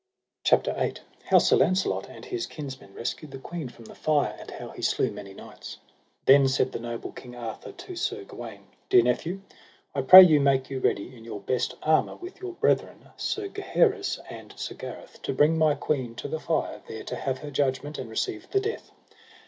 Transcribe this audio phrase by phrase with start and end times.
[0.43, 0.95] CHAPTER VIII.
[1.25, 4.81] How Sir Launcelot and his kinsmen rescued the queen from the fire, and how he
[4.81, 5.77] slew many knights.
[6.25, 9.41] Then said the noble King Arthur to Sir Gawaine: Dear nephew,
[9.93, 14.17] I pray you make you ready in your best armour, with your brethren, Sir Gaheris
[14.27, 17.99] and Sir Gareth, to bring my queen to the fire, there to have her judgment
[17.99, 18.89] and receive the death.